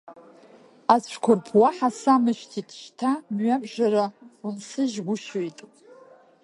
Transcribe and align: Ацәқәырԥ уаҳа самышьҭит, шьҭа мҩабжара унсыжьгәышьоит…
Ацәқәырԥ 0.93 1.45
уаҳа 1.59 1.89
самышьҭит, 2.01 2.69
шьҭа 2.79 3.11
мҩабжара 3.35 4.05
унсыжьгәышьоит… 4.45 5.59